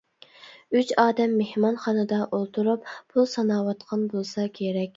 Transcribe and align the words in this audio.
ئۈچ 0.79 0.93
ئادەم 1.01 1.35
مېھمانخانىدا 1.41 2.21
ئولتۇرۇپ 2.39 2.89
پۇل 2.95 3.31
ساناۋاتقان 3.37 4.11
بولسا 4.15 4.51
كېرەك. 4.61 4.87